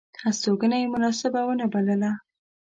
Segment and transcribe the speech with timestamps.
[0.23, 2.11] هستوګنه یې مناسبه ونه بلله.